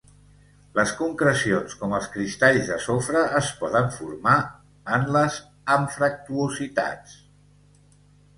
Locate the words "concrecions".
1.01-1.75